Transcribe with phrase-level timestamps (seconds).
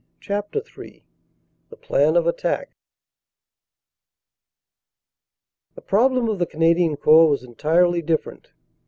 [0.19, 1.03] CHAPTER III
[1.69, 2.71] THE PLAN OF ATTACK
[5.75, 8.51] THE problem of the Canadian Corps was entirely differ ent.